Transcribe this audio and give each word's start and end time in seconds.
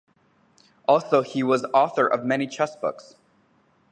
Also 0.87 1.21
he 1.21 1.43
was 1.43 1.63
author 1.75 2.07
of 2.07 2.25
many 2.25 2.47
chess 2.47 2.75
books. 2.75 3.17